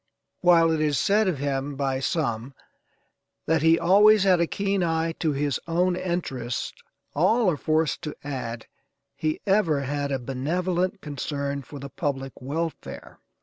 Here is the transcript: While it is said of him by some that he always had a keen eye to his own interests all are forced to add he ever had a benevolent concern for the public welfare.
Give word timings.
While 0.39 0.71
it 0.71 0.81
is 0.81 0.97
said 0.99 1.27
of 1.27 1.37
him 1.37 1.75
by 1.75 1.99
some 1.99 2.55
that 3.45 3.61
he 3.61 3.77
always 3.77 4.23
had 4.23 4.41
a 4.41 4.47
keen 4.47 4.83
eye 4.83 5.11
to 5.19 5.31
his 5.33 5.59
own 5.67 5.95
interests 5.95 6.73
all 7.13 7.51
are 7.51 7.55
forced 7.55 8.01
to 8.01 8.17
add 8.23 8.65
he 9.15 9.41
ever 9.45 9.81
had 9.81 10.11
a 10.11 10.17
benevolent 10.17 11.01
concern 11.01 11.61
for 11.61 11.77
the 11.77 11.89
public 11.91 12.33
welfare. 12.41 13.19